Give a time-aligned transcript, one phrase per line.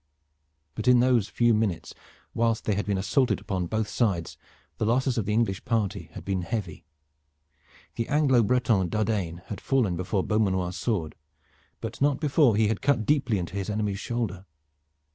[0.73, 1.93] But in those few minutes
[2.33, 4.35] whilst they had been assaulted upon both sides,
[4.79, 6.85] the losses of the English party had been heavy.
[7.93, 11.13] The Anglo Breton D'Ardaine had fallen before Beaumanoir's sword,
[11.81, 14.47] but not before he had cut deeply into his enemy's shoulder.